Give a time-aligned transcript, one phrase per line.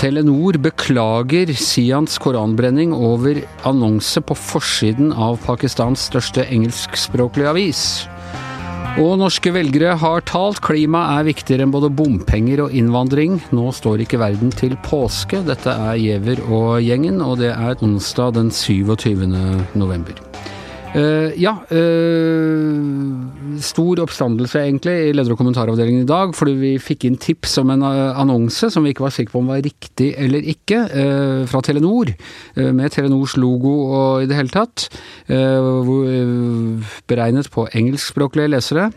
[0.00, 7.82] Telenor beklager Sians koranbrenning over annonse på forsiden av Pakistans største engelskspråklige avis.
[9.00, 13.42] Og norske velgere har talt, klima er viktigere enn både bompenger og innvandring.
[13.56, 15.40] Nå står ikke verden til påske.
[15.48, 19.28] Dette er Giæver og gjengen, og det er onsdag den 27.
[19.76, 20.20] november.
[20.90, 27.06] Uh, ja, uh, stor oppstandelse egentlig i leder- og kommentaravdelingen i dag, fordi vi fikk
[27.06, 30.10] inn tips om en uh, annonse som vi ikke var sikre på om var riktig
[30.18, 30.80] eller ikke,
[31.50, 32.10] fra Telenor.
[32.56, 34.88] med Telenors logo og i det hele tatt.
[37.10, 38.90] beregnet på engelskspråklige lesere.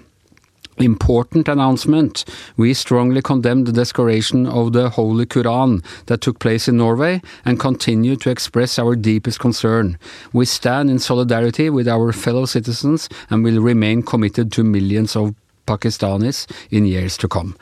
[0.83, 2.25] Important announcement.
[2.57, 7.57] We strongly condemn the desecration of the Holy Quran that took place in Norway and
[7.57, 9.97] continue to express our deepest concern.
[10.33, 15.35] We stand in solidarity with our fellow citizens and will remain committed to millions of
[15.65, 17.55] Pakistanis in years to come.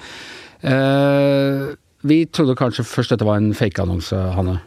[0.64, 4.59] Uh, vi trodde kanskje først dette var en fake-annonse, Hanne?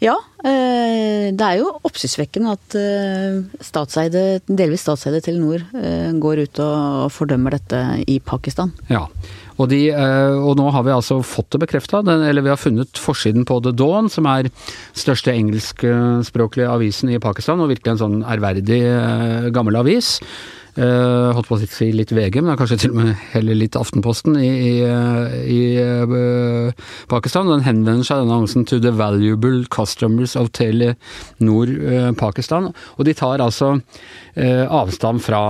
[0.00, 0.14] Ja,
[0.48, 7.10] eh, det er jo oppsiktsvekkende at eh, statseide, delvis statseide Telenor eh, går ut og
[7.12, 8.72] fordømmer dette i Pakistan.
[8.88, 9.04] Ja,
[9.60, 13.44] og, de, og nå har vi altså fått det bekrefta, eller vi har funnet forsiden
[13.44, 14.48] på The Dawn, som er
[14.96, 18.80] største engelskspråklige avisen i Pakistan, og virkelig en sånn ærverdig
[19.52, 20.14] gammel avis.
[20.80, 24.38] Uh, holdt på å si litt VG, men kanskje til og med heller litt Aftenposten
[24.40, 24.76] i, i,
[25.52, 26.70] i uh,
[27.10, 27.50] Pakistan.
[27.50, 30.94] Den henvender seg denne annonsen to the valuable customers of Tele
[31.44, 32.70] Nord uh, Pakistan.
[32.96, 33.74] Og de tar altså
[34.40, 35.42] avstand fra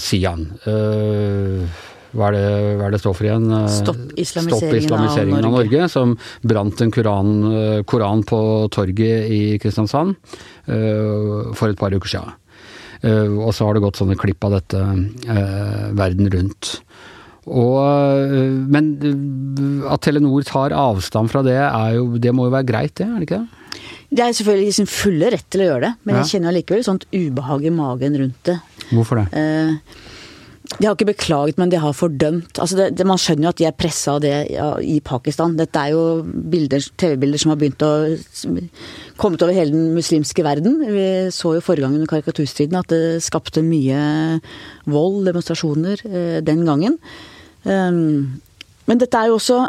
[0.00, 0.46] Sian.
[0.64, 2.44] Hva er, det,
[2.80, 3.46] hva er det står for igjen?
[3.70, 5.52] Stopp islamiseringen, Stopp islamiseringen av, Norge.
[5.52, 5.88] av, Norge.
[5.92, 7.32] Som brant en koran,
[7.86, 8.40] koran på
[8.74, 10.16] torget i Kristiansand
[10.66, 12.39] for et par uker siden.
[13.06, 16.74] Eh, og så har det gått sånne klipp av dette eh, verden rundt.
[17.48, 18.92] Og, eh, men
[19.88, 21.56] at Telenor tar avstand fra det,
[21.96, 23.08] jo, det må jo være greit, det?
[23.08, 23.56] er det ikke det?
[24.10, 26.22] Det er selvfølgelig sin fulle rett til å gjøre det, men ja.
[26.22, 28.56] jeg kjenner allikevel sånt ubehag i magen rundt det.
[28.90, 29.26] Hvorfor det?
[29.38, 30.08] Eh,
[30.78, 32.58] de har ikke beklaget, men de har fordømt.
[32.62, 35.56] Altså det, det, man skjønner jo at de er pressa av det ja, i Pakistan.
[35.58, 37.90] Dette er jo TV-bilder som har begynt å
[39.20, 40.78] kommet over hele den muslimske verden.
[40.86, 43.98] Vi så jo forrige gang under karikaturstriden at det skapte mye
[44.88, 47.00] vold, demonstrasjoner, eh, den gangen.
[47.64, 48.40] Um,
[48.86, 49.66] men dette er jo også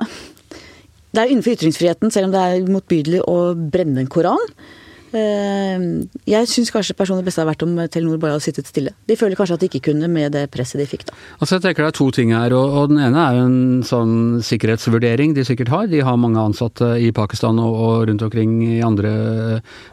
[1.11, 4.39] Det er innenfor ytringsfriheten, selv om det er motbydelig å brenne en koran.
[5.11, 5.81] Eh,
[6.29, 8.93] jeg syns kanskje personlig beste hadde vært om Telenor bare hadde sittet stille.
[9.09, 11.17] De føler kanskje at de ikke kunne med det presset de fikk, da.
[11.39, 13.83] Altså jeg tenker det er to ting her, og, og den ene er jo en
[13.87, 14.15] sånn
[14.47, 15.91] sikkerhetsvurdering de sikkert har.
[15.91, 19.11] De har mange ansatte i Pakistan og, og rundt omkring i andre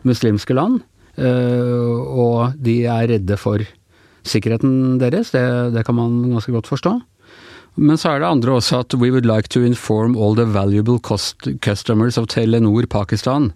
[0.07, 0.81] muslimske land.
[1.19, 3.65] Uh, og de er redde for
[4.29, 5.43] sikkerheten deres, det,
[5.75, 6.93] det kan man ganske godt forstå.
[7.79, 10.99] Men så er det andre også at we would like to inform all the valuable
[10.99, 13.53] customers of Telenor Pakistan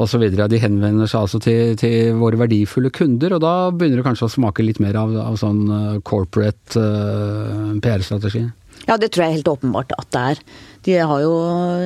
[0.00, 0.24] osv.
[0.34, 4.34] De henvender seg altså til, til, våre verdifulle kunder, og da begynner det kanskje å
[4.34, 8.44] smake litt mer av, av sånn eh, corporate uh, PR-strategi?
[8.84, 10.44] Ja, det tror jeg helt åpenbart at det er.
[10.84, 11.32] De har jo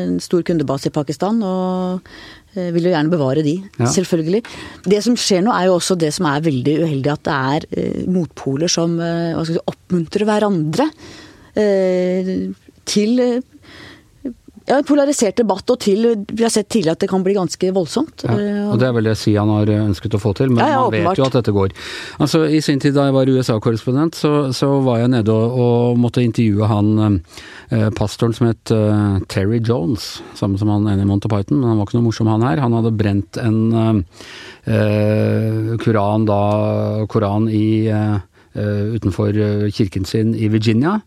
[0.01, 2.09] en stor kundebase i Pakistan, og
[2.57, 3.91] eh, vil jo gjerne bevare de, ja.
[3.95, 4.43] selvfølgelig.
[4.89, 7.69] Det som skjer nå er jo også det som er veldig uheldig, at det er
[7.71, 10.89] eh, motpoler som eh, si, oppmuntrer hverandre
[11.55, 12.35] eh,
[12.89, 13.23] til
[14.69, 17.71] ja, en polarisert debatt, og til Vi har sett tidligere at det kan bli ganske
[17.75, 18.25] voldsomt.
[18.27, 20.77] Ja, eh, og Det er vel det Sian har ønsket å få til, men ja,
[20.77, 21.75] ja, man vet jo at dette går.
[22.21, 25.99] Altså, I sin tid da jeg var USA-korrespondent, så, så, var jeg nede og, og
[25.99, 27.21] måtte intervjue han
[27.73, 31.73] eh, pastoren som het eh, Terry Jones, samme som han ene i Monty Python, men
[31.73, 32.63] han var ikke noe morsom han her.
[32.63, 34.05] Han hadde brent en
[34.69, 36.43] eh, koran da,
[37.09, 38.19] koran i uh,
[38.55, 39.37] utenfor
[39.75, 40.99] kirken sin i Virginia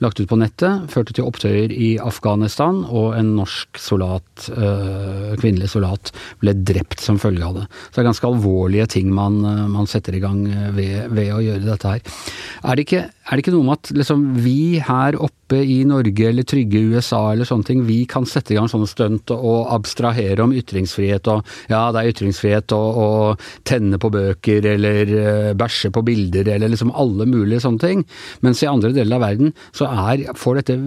[0.00, 5.70] lagt ut på nettet, førte til opptøyer i Afghanistan, og en norsk soldat, øh, kvinnelig
[5.74, 7.66] solat ble drept som følge av det.
[7.88, 9.40] Så det er ganske alvorlige ting man,
[9.72, 10.44] man setter i gang
[10.76, 12.20] ved, ved, å gjøre dette her.
[12.64, 16.26] Er det ikke, er det ikke noe med at liksom, vi her oppe i Norge
[16.26, 20.42] eller trygge USA eller sånne ting, vi kan sette i gang sånne stunt og abstrahere
[20.42, 23.36] om ytringsfrihet og ja, det er ytringsfrihet å
[23.66, 28.02] tenne på bøker eller uh, bæsje på bilder eller liksom alle mulige sånne ting.
[28.42, 30.78] Mens i andre deler av verden så er, får dette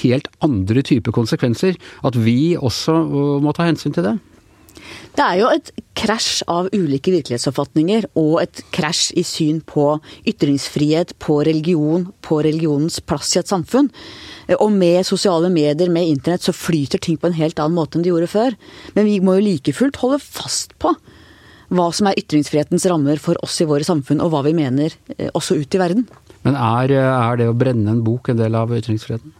[0.00, 1.76] helt andre typer konsekvenser.
[2.08, 4.16] At vi også uh, må ta hensyn til det.
[5.16, 9.94] Det er jo et krasj av ulike virkelighetsoppfatninger, og et krasj i syn på
[10.28, 13.88] ytringsfrihet, på religion, på religionens plass i et samfunn.
[14.60, 18.04] Og med sosiale medier, med internett, så flyter ting på en helt annen måte enn
[18.06, 18.58] de gjorde før.
[18.98, 20.94] Men vi må jo like fullt holde fast på
[21.74, 25.32] hva som er ytringsfrihetens rammer for oss i våre samfunn, og hva vi mener eh,
[25.34, 26.06] også ut i verden.
[26.46, 29.32] Men er, er det å brenne en bok en del av ytringsfriheten?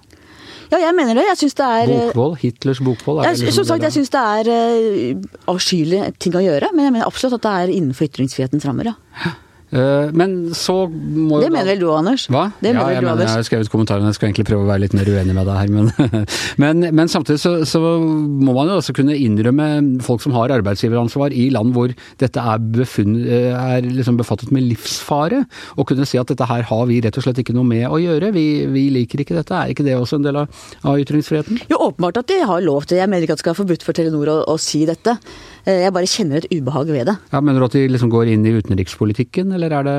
[0.73, 1.25] Ja, jeg mener det.
[1.31, 2.37] Jeg syns det er Bokvold?
[2.43, 3.25] Hitlers bokvold?
[3.27, 6.97] Jeg, liksom som sagt, jeg syns det er uh, avskyelige ting å gjøre, men jeg
[6.97, 9.35] mener absolutt at det er innenfor ytringsfrihetens rammer, ja.
[9.75, 12.29] Uh, men så må Det mener vel du, Anders?
[12.31, 12.45] Hva?
[12.61, 14.95] Det ja, jeg, mener, jeg har skrevet kommentarene, jeg skal egentlig prøve å være litt
[14.95, 15.73] mer uenig med deg her.
[15.75, 15.91] Men,
[16.63, 19.67] men, men samtidig så, så, må man jo også kunne innrømme
[20.07, 25.43] folk som har arbeidsgiveransvar i land hvor dette er, befunn, er liksom befattet med livsfare,
[25.75, 27.99] og kunne si at dette her har vi rett og slett ikke noe med å
[28.03, 28.31] gjøre.
[28.37, 29.57] Vi, vi liker ikke dette.
[29.57, 31.67] Er ikke det også en del av, av ytringsfriheten?
[31.73, 33.87] Jo, åpenbart at de har lov til Jeg mener ikke at det skal være forbudt
[33.87, 35.19] for Telenor å, å si dette.
[35.67, 37.17] Eh, jeg bare kjenner et ubehag ved det.
[37.33, 39.99] Ja, Mener du at de liksom går inn i utenrikspolitikken, eller er det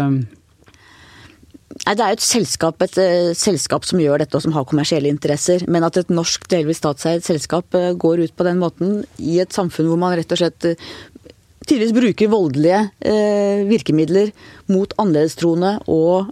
[1.86, 4.65] Nei, Det er jo et selskap, et uh, selskap som gjør dette og som har
[4.68, 5.65] kommersielle interesser.
[5.69, 9.54] Men at et norsk delvis statseid selskap uh, går ut på den måten i et
[9.54, 10.89] samfunn hvor man rett og slett uh,
[11.68, 12.80] tidvis bruker voldelige
[13.68, 14.30] virkemidler
[14.71, 16.30] mot annerledestroende og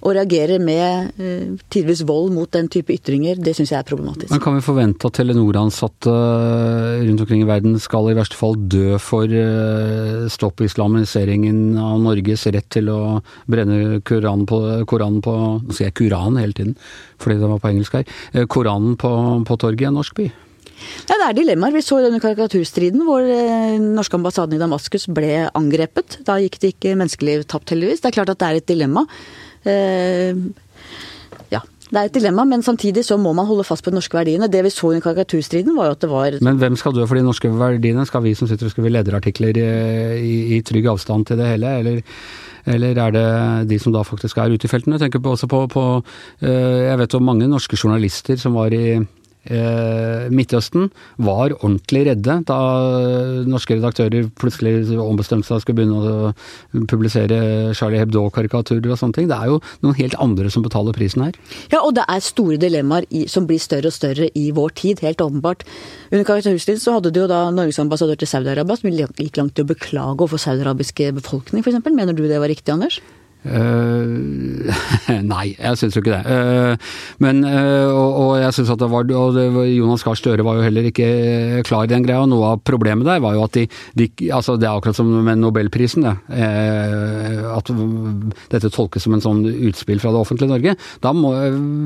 [0.00, 4.32] og reagerer med eh, tidvis vold mot den type ytringer, det syns jeg er problematisk.
[4.32, 8.56] Men Kan vi forvente at Telenor-ansatte eh, rundt omkring i verden skal i verste fall
[8.72, 13.00] dø for eh, stopp islamiseringen av Norges rett til å
[13.50, 16.76] brenne Koranen på, Koranen på Nå sier jeg Koran hele tiden,
[17.20, 18.46] fordi det var på engelsk her.
[18.50, 19.10] Koranen på,
[19.46, 20.30] på torget i en norsk by?
[21.08, 21.74] Ja, Det er dilemmaer.
[21.76, 26.20] Vi så denne karikaturstriden hvor den norske ambassaden i Damaskus ble angrepet.
[26.26, 28.00] Da gikk det ikke menneskeliv tapt, heldigvis.
[28.00, 29.04] Det er klart at det er et dilemma.
[29.68, 30.36] Eh,
[31.52, 31.60] ja.
[31.90, 34.48] Det er et dilemma, men samtidig så må man holde fast på de norske verdiene.
[34.50, 37.18] Det vi så i karikaturstriden var jo at det var Men hvem skal dø for
[37.18, 38.06] de norske verdiene?
[38.06, 39.66] Skal vi som sitter og skriver lederartikler i,
[40.20, 42.02] i, i trygg avstand til det hele, eller?
[42.68, 43.28] Eller er det
[43.70, 44.98] de som da faktisk er ute i feltene?
[44.98, 45.84] Jeg tenker også på, på
[46.44, 52.34] eh, Jeg vet om mange norske journalister som var i Eh, Midtøsten var ordentlig redde
[52.46, 52.58] da
[53.48, 57.38] norske redaktører plutselig ombestemte seg og skulle begynne å publisere
[57.76, 59.30] Charlie Hebdo-karikaturer og sånne ting.
[59.30, 61.38] Det er jo noen helt andre som betaler prisen her.
[61.72, 65.04] Ja, og det er store dilemmaer i, som blir større og større i vår tid,
[65.06, 65.64] helt åpenbart.
[66.10, 69.66] Under karikaturstiden så hadde du jo da Norges ambassadør til Saudi-Arabia som gikk langt til
[69.66, 71.80] å beklage overfor saudiarabiske befolkning, f.eks.
[71.90, 73.00] Mener du det var riktig, Anders?
[73.40, 74.68] Uh,
[75.32, 76.20] nei, jeg syns jo ikke det.
[76.28, 76.90] Uh,
[77.24, 80.58] men, uh, og, og, jeg synes at det var, og det Jonas Gahr Støre var
[80.58, 81.08] jo heller ikke
[81.66, 82.26] klar i den greia.
[82.28, 83.66] Noe av problemet der var jo at de,
[83.96, 86.14] de altså Det er akkurat som med nobelprisen, det.
[87.50, 87.70] at
[88.52, 90.76] dette tolkes som en sånn utspill fra det offentlige Norge.
[91.04, 91.32] Da må,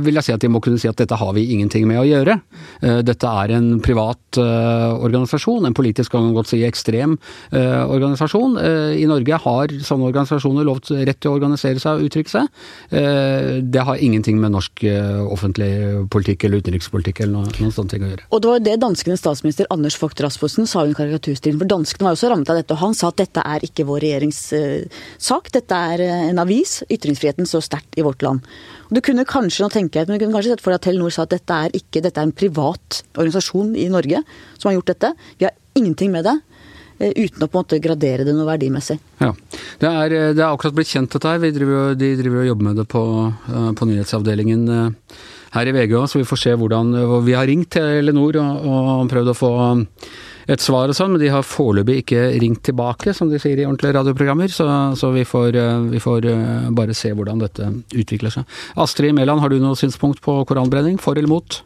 [0.04, 2.06] vil jeg si at de må kunne si at dette har vi ingenting med å
[2.08, 2.38] gjøre.
[2.80, 7.16] Dette er en privat organisasjon, en politisk kan man godt si ekstrem
[7.52, 8.56] organisasjon.
[8.98, 12.50] I Norge har sånne organisasjoner lovt rett til å organisere seg og uttrykke seg.
[12.94, 15.70] Eh, det har ingenting med norsk eh, offentlig
[16.12, 18.28] politikk eller utenrikspolitikk eller noen, noen sånne ting å gjøre.
[18.30, 21.60] Og det var det danskenes statsminister Anders Vogt Rasmussen sa under karikaturstilen.
[21.62, 24.04] For danskene var også rammet av dette, og han sa at dette er ikke vår
[24.04, 24.42] regjerings
[25.18, 25.50] sak.
[25.54, 26.80] Dette er eh, en avis.
[26.92, 28.44] Ytringsfriheten står sterkt i vårt land.
[28.90, 31.24] Du kunne kanskje nå tenker men du kunne kanskje sett for deg at Telenor sa
[31.24, 34.20] at dette er ikke, dette er en privat organisasjon i Norge
[34.58, 35.14] som har gjort dette.
[35.38, 36.36] Vi har ingenting med det.
[36.98, 38.98] Eh, uten å på en måte gradere det noe verdimessig.
[39.18, 39.32] Ja,
[39.78, 41.38] Det er, eh, det er akkurat blitt kjent dette her.
[41.38, 44.92] Driver, de driver og jobber med det på, eh, på nyhetsavdelingen
[45.54, 46.92] her i VG òg, så vi får se hvordan
[47.24, 49.52] Vi har ringt til Elinor og, og prøvd å få
[50.50, 53.64] et svar og sånn, men de har foreløpig ikke ringt tilbake, som de sier i
[53.64, 54.50] ordentlige radioprogrammer.
[54.52, 54.66] Så,
[54.98, 55.56] så vi, får,
[55.88, 56.28] vi, får,
[56.76, 58.58] bare se hvordan dette utvikler seg.
[58.84, 60.98] Astrid Mæland, har du noe synspunkt på koranbrenning?
[61.00, 61.62] For eller mot?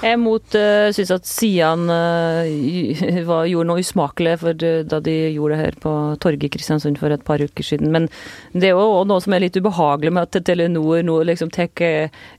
[0.00, 5.60] Mot uh, syns at Sian uh, gjorde noe usmakelig for, uh, da de gjorde det
[5.60, 5.92] her på
[6.24, 7.90] torget i Kristiansund for et par uker siden.
[7.92, 8.06] Men
[8.54, 11.68] det er jo noe som er litt ubehagelig med at Telenor nå liksom tar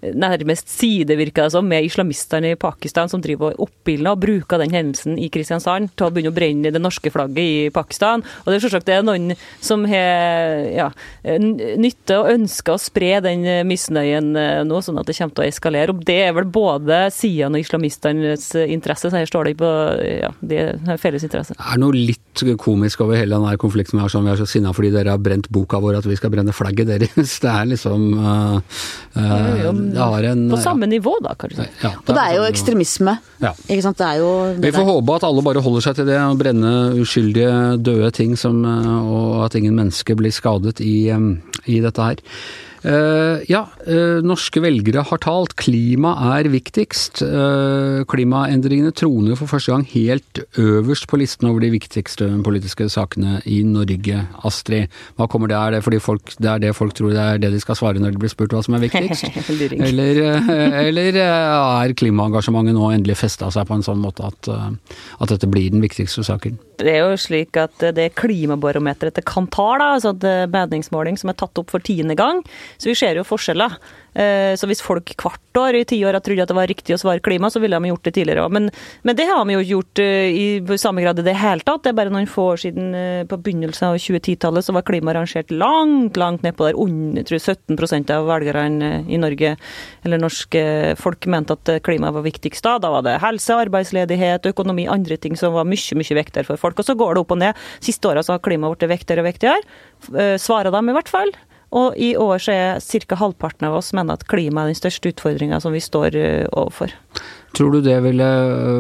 [0.02, 4.62] nærmest side, virker det som, med islamistene i Pakistan som driver og oppildner og bruker
[4.62, 8.26] den hendelsen i Kristiansand til å begynne å brenne det norske flagget i Pakistan.
[8.42, 10.90] Og det er selvsagt det er noen som har ja,
[11.22, 14.34] nytte og ønsker å spre den misnøyen
[14.66, 15.94] nå, sånn at det kommer til å eskalere.
[15.94, 19.70] Og det er vel både Sian og islamistenes interesse, så her står det på
[20.02, 21.56] ja, det er felles interesse.
[21.58, 24.00] Det er noe litt komisk over hele denne konflikten.
[24.00, 26.18] Vi har sånn, vi er så sinna fordi dere har brent boka vår at vi
[26.20, 27.38] skal brenne flagget deres.
[27.44, 28.58] Det er liksom uh,
[29.18, 30.92] uh, det har en På samme ja.
[30.94, 31.66] nivå, da, kanskje.
[31.82, 33.16] Ja, og det er jo ekstremisme.
[33.42, 33.54] Ja.
[33.68, 34.00] Ikke sant.
[34.00, 34.92] Det er jo det Vi får der.
[34.92, 37.54] håpe at alle bare holder seg til det, å brenne uskyldige,
[37.84, 42.22] døde ting som, og at ingen mennesker blir skadet i, i dette her.
[42.82, 45.54] Uh, ja, uh, norske velgere har talt.
[45.60, 47.22] Klima er viktigst.
[47.22, 53.38] Uh, klimaendringene troner for første gang helt øverst på listen over de viktigste politiske sakene
[53.46, 54.24] i Norge.
[54.48, 55.60] Astrid, hva kommer det?
[55.60, 58.02] Er det fordi folk, det er det folk tror det er det de skal svare
[58.02, 59.30] når de blir spurt hva som er viktigst?
[59.90, 60.24] eller,
[60.82, 65.70] eller er klimaengasjementet nå endelig festa seg på en sånn måte at, at, dette blir
[65.74, 66.58] den viktigste saken?
[66.82, 70.16] Det er jo slik at det klimabarometeret til Kantar, da, altså
[70.50, 72.42] meningsmåling som er tatt opp for tiende gang,
[72.78, 73.80] så vi ser jo forskjeller.
[74.12, 76.96] Eh, så hvis folk hvert år i ti år har trodd at det var riktig
[76.96, 78.56] å svare klima, så ville de gjort det tidligere òg.
[78.58, 78.68] Men,
[79.08, 81.84] men, det har vi jo gjort eh, i samme grad i det hele tatt.
[81.86, 85.16] Det er bare noen få år siden, eh, på begynnelsen av 2010-tallet, så var klima
[85.16, 86.80] rangert langt, langt nedpå der.
[86.82, 89.54] Under tror jeg, 17% av velgerne i Norge,
[90.04, 90.64] eller norske
[91.00, 92.78] folk, mente at klima var viktigst da.
[92.82, 96.82] Da var det helse, arbeidsledighet, økonomi, andre ting som var mye, mye viktigere for folk.
[96.82, 97.64] Og så går det opp og ned.
[97.84, 100.36] Siste åra har klima blitt viktigere og viktigere.
[100.42, 101.32] Svarer dem i hvert fall.
[101.72, 103.16] Og i år så er ca.
[103.16, 106.92] halvparten av oss mener at klima er den største utfordringa som vi står eh, overfor.
[107.58, 108.28] Tror du det ville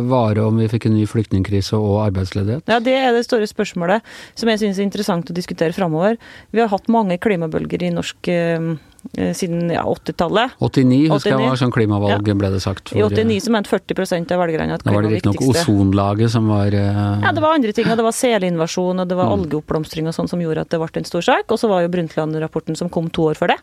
[0.09, 2.67] vare om vi fikk en ny flyktningkrise og arbeidsledighet?
[2.71, 4.05] Ja, det er det store spørsmålet
[4.39, 6.15] som jeg syns er interessant å diskutere framover.
[6.55, 8.71] Vi har hatt mange klimabølger i norsk eh,
[9.17, 10.51] Eh, siden ja, 80-tallet.
[10.59, 11.41] 89 husker 89.
[11.41, 12.35] jeg var sånn klimavalg, ja.
[12.37, 12.91] ble det sagt.
[12.91, 16.49] For, I 89 så mente 40% av velgerne at klima var det riktignok ozonlaget som
[16.51, 16.99] var uh...
[17.25, 17.89] Ja, det var andre ting.
[17.89, 19.33] og Det var selinvasjon og det var mm.
[19.39, 21.49] algeoppblomstring og sånn som gjorde at det ble en stor sak.
[21.49, 23.57] Og så var jo Brundtland-rapporten som kom to år før det.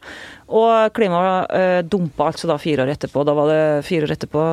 [0.50, 3.22] Og klimaet uh, dumpa altså da fire år etterpå.
[3.28, 4.44] Da var det fire år etterpå,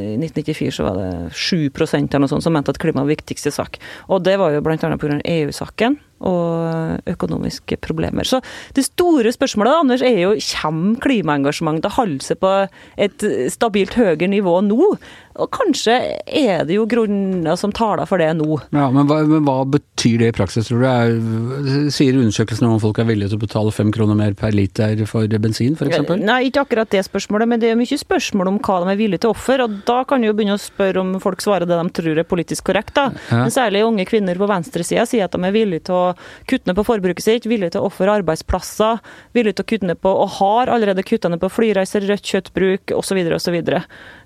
[0.00, 3.52] i 1994 så var det 7% eller noe sånt som mente at klima var viktigste
[3.54, 3.78] sak.
[4.08, 5.20] Og det var jo annet pga.
[5.24, 8.28] EU-saken og økonomiske problemer.
[8.28, 8.42] Så
[8.76, 12.54] det store spørsmålet Anders, er jo kommer klimaengasjementet til å holde seg på
[13.00, 14.94] et stabilt høyere nivå nå?
[15.40, 15.94] Og kanskje
[16.26, 18.58] er det jo grunner som taler for det nå.
[18.74, 20.86] Ja, men hva, men hva betyr det i praksis, tror du?
[20.90, 25.00] Er, sier undersøkelsen om folk er villige til å betale fem kroner mer per liter
[25.08, 26.02] for bensin, f.eks.?
[26.20, 29.24] Nei, ikke akkurat det spørsmålet, men det er mye spørsmål om hva de er villige
[29.24, 29.64] til å ofre.
[29.64, 32.28] Og da kan du jo begynne å spørre om folk svarer det de tror er
[32.28, 33.08] politisk korrekt, da.
[33.30, 33.44] Ja.
[33.44, 36.09] Men særlig unge kvinner på venstresida sier at de er villige til å
[36.50, 39.02] kutte ned på forbruket sitt, villig til å ofre arbeidsplasser,
[39.36, 42.96] villig til å kutte ned på, og har allerede kutta ned på flyreiser, rødt kjøttbruk
[42.96, 43.22] osv.
[43.36, 43.60] osv.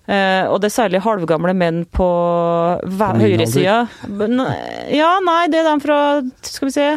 [0.05, 2.07] Uh, og det er særlig halvgamle menn på
[2.85, 3.85] høyresida.
[4.93, 6.00] Ja, nei, det er de fra
[6.45, 6.88] skal vi se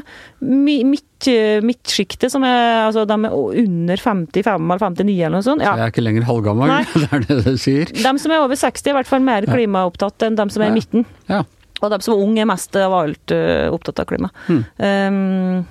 [0.44, 1.29] midt,
[1.63, 5.63] midtsjiktet, som er altså de er under 55 eller 59 eller noe sånt.
[5.63, 5.72] Ja.
[5.72, 7.94] Så jeg er ikke lenger halvgammel, det er det du sier?
[7.96, 10.74] De som er over 60 er i hvert fall mer klimaopptatt enn de som er
[10.74, 11.08] i midten.
[11.32, 11.46] Ja.
[11.81, 14.31] Og de som er unge er mest av alt uh, opptatt av klima.
[14.48, 14.62] Mm.
[14.77, 15.65] Um,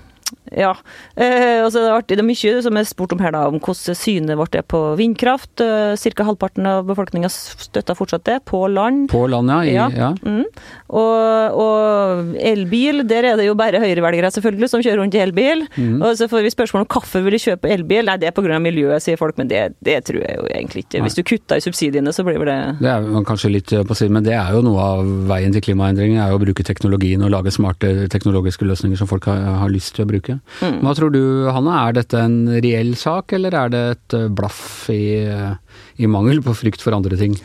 [0.55, 0.73] ja.
[1.17, 2.17] Eh, altså det, er artig.
[2.19, 4.81] det er mye som er spurt om her, da, om hvordan synet vårt er på
[4.99, 5.63] vindkraft.
[5.63, 6.27] Eh, Ca.
[6.29, 8.39] halvparten av befolkninga støtter fortsatt det.
[8.47, 9.09] På land.
[9.11, 9.61] På land, ja.
[9.65, 9.89] I, ja.
[9.95, 10.11] ja.
[10.23, 10.45] Mm.
[10.87, 15.67] Og, og, elbil, der er det jo bare høyrevelgere selvfølgelig som kjører rundt i elbil.
[15.77, 15.99] Mm.
[16.01, 18.07] Og så får vi spørsmål om hvorfor vil de kjøpe elbil.
[18.07, 18.61] Nei, det er pga.
[18.63, 21.03] miljøet, sier folk, men det, det, tror jeg jo egentlig ikke.
[21.05, 24.27] Hvis du kutter i subsidiene, så blir det Det er kanskje litt på siden, men
[24.27, 26.23] det er jo noe av veien til klimaendringer.
[26.23, 29.97] er jo å bruke teknologien og lage smarte teknologiske løsninger som folk har, har lyst
[29.97, 30.36] til å bruke.
[30.61, 30.81] Mm.
[30.85, 34.89] Hva tror du, Hanne, er dette en reell sak, eller er det et eh, blaff
[34.93, 37.37] i, eh, i mangel på frykt for andre ting?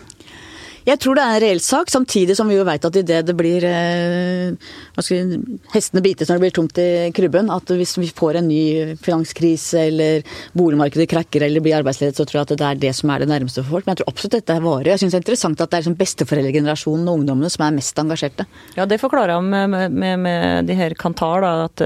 [0.82, 3.36] Jeg tror det er en reell sak, samtidig som vi jo veit at idet det
[3.38, 5.36] blir eh, skal,
[5.76, 7.52] Hestene bites når det blir tomt i krybben.
[7.54, 8.64] At hvis vi får en ny
[9.02, 10.26] finanskrise eller
[10.58, 13.30] boligmarkedet krakker eller blir arbeidsledighet, så tror jeg at det er det som er det
[13.30, 13.86] nærmeste for folk.
[13.86, 14.90] Men jeg tror absolutt dette er varig.
[14.90, 18.02] Jeg syns det er interessant at det er liksom besteforeldregenerasjonen og ungdommene som er mest
[18.02, 18.50] engasjerte.
[18.80, 21.86] Ja, det forklarer han med, med, med, de her Kantar, da, at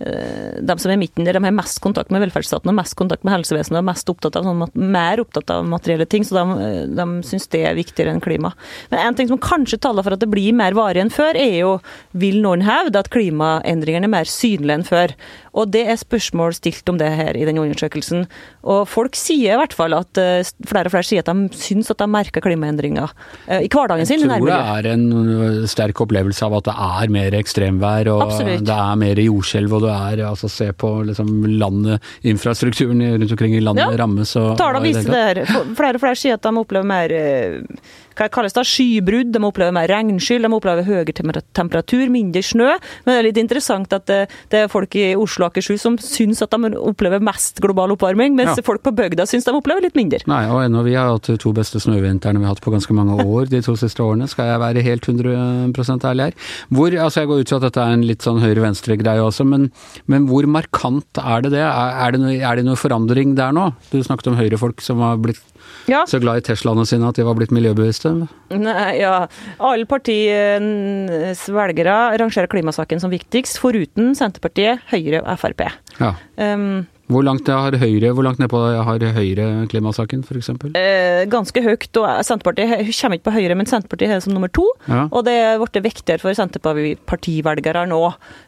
[0.00, 3.34] de som er midten der, de har mest kontakt med velferdsstaten og mest kontakt med
[3.34, 7.50] helsevesenet og mest opptatt av, sånn, mer opptatt av materielle ting, så de, de syns
[7.52, 8.54] det er viktigere enn klima.
[8.92, 11.58] Men en ting som kanskje taler for at det blir mer varig enn før, er
[11.58, 11.74] jo
[12.16, 15.14] vil noen hevde at klimaendringene er mer synlige enn før.
[15.56, 18.26] Og det er spørsmål stilt om det her i den undersøkelsen.
[18.62, 21.90] Og folk sier i hvert fall at eh, flere og flere sier at de syns
[21.92, 23.10] at de merker klimaendringer
[23.46, 24.22] eh, i hverdagen sin.
[24.24, 28.66] Jeg tror det er en sterk opplevelse av at det er mer ekstremvær og Absolutt.
[28.68, 29.78] det er mer jordskjelv.
[29.78, 31.28] og det er altså Se på liksom
[31.60, 34.32] landet, infrastrukturen rundt omkring i landet ja, rammes.
[34.58, 35.42] Tallene viser det her.
[35.78, 37.84] Flere og flere sier at de opplever mer eh,
[38.20, 42.68] hva kalles det, skybrudd, de opplever mer regnskyll, de opplever høyere temperatur, mindre snø.
[43.04, 44.20] Men det er litt interessant at det,
[44.52, 48.36] det er folk i Oslo og Akershus som syns at de opplever mest global oppvarming,
[48.38, 48.66] mens ja.
[48.66, 50.20] folk på bygda syns de opplever litt mindre.
[50.30, 53.16] Nei, og ennå vi har hatt to beste snøvintrene vi har hatt på ganske mange
[53.24, 56.38] år de to siste årene, skal jeg være helt 100% ærlig her.
[56.68, 59.68] Hvor, altså Jeg går ut fra at dette er en litt sånn høyre-venstre-greie også, men,
[60.10, 61.64] men, hvor markant er det det?
[61.64, 63.70] Er, det noe, er det noe forandring der nå?
[63.90, 65.42] Du snakket om høyrefolk som har blitt
[65.88, 66.04] ja.
[66.06, 68.09] Så glad i Teslaene sine at de var blitt miljøbevisste?
[68.50, 69.14] Nei, ja.
[69.58, 75.66] Alle partiets velgere rangerer klimasaken som viktigst, foruten Senterpartiet, Høyre og Frp.
[76.00, 76.14] Ja.
[76.36, 80.50] Um, Hvor langt har Høyre, hvor langt nedpå har Høyre klimasaken, f.eks.?
[80.78, 81.88] Eh, ganske høyt.
[81.98, 84.66] og Senterpartiet kommer ikke på Høyre, men Senterpartiet er som nummer to.
[84.86, 85.08] Ja.
[85.08, 88.00] Og det er blitt viktigere for Senterpartivelgere nå.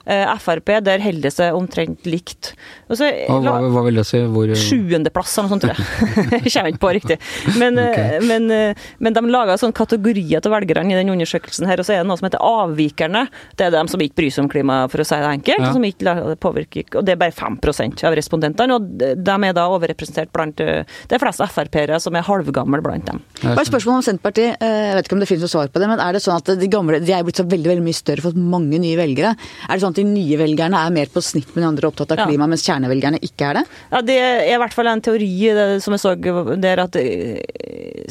[0.07, 2.52] Eh, Frp, der holder det seg omtrent likt.
[2.92, 4.23] Så, hva, hva, vil det si?
[4.31, 6.52] Hvor Sjuendeplass eller noe sånt, tror jeg.
[6.54, 7.19] kommer ikke på riktig.
[7.59, 8.23] Men, eh, okay.
[8.28, 11.97] men, eh, men de lager sånn kategorier til velgerne i den undersøkelsen her, og så
[11.97, 13.26] er det noe som heter avvikerne.
[13.59, 15.66] Det er dem som ikke bryr seg om klima, for å si det enkelt.
[15.66, 15.75] Ja.
[15.75, 19.66] som ikke påvirker, Og det er bare 5% av respondentene studentene, og de er da
[19.73, 23.21] overrepresentert blant Det de fleste Frp-ere som er halvgamle blant dem.
[23.42, 25.88] Bare spørsmål om Senterpartiet, eh, jeg vet ikke om det finnes noe svar på det,
[25.88, 28.25] men er det sånn at de gamle de er blitt så veldig veldig mye større,
[28.25, 29.35] fått mange nye velgere?
[29.68, 32.14] Er det sånn at de nye velgerne er mer på snitt med de andre opptatt
[32.14, 32.50] av klima, ja.
[32.52, 33.64] mens kjernevelgerne ikke er det?
[33.90, 35.30] Ja, Det er i hvert fall en teori
[35.82, 36.14] som jeg så
[36.62, 37.40] der at eh,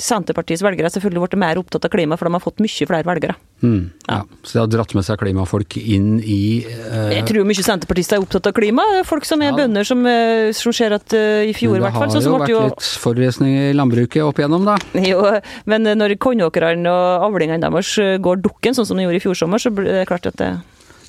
[0.01, 3.08] Senterpartiets velgere har selvfølgelig blitt mer opptatt av klima, for de har fått mye flere
[3.08, 3.38] velgere.
[3.62, 4.20] Mm, ja.
[4.22, 4.39] ja.
[4.43, 7.12] Så de har dratt med seg klimafolk inn i uh...
[7.13, 8.86] Jeg tror mye senterpartister er opptatt av klima.
[9.08, 9.58] Folk som er ja.
[9.62, 12.38] bønder som Eh, som ser at uh, i fjor i hvert fall Det har jo
[12.41, 14.77] vært litt forurensning i landbruket opp igjennom, da.
[15.12, 15.24] Jo,
[15.70, 17.93] men når kornåkrene og avlingene deres
[18.24, 20.51] går dukken, sånn som de gjorde i fjor sommer, så blir det klart at det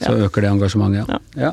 [0.03, 0.09] ja.
[0.09, 1.19] Så øker det engasjementet, ja.
[1.39, 1.53] ja.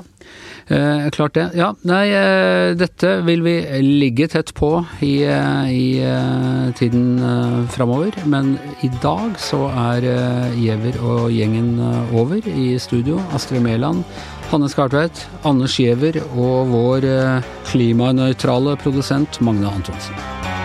[0.70, 1.48] Eh, klart det.
[1.58, 4.70] Ja, nei, eh, dette vil vi ligge tett på
[5.02, 7.18] i, eh, i eh, tiden
[7.74, 8.14] framover.
[8.26, 10.06] Men i dag så er
[10.54, 11.80] Giæver og gjengen
[12.14, 13.18] over i studio.
[13.34, 14.04] Astrid Mæland
[14.52, 17.10] Hanne Skartveit, Anders Giæver og vår
[17.70, 20.59] klimanøytrale produsent Magne Antonsen.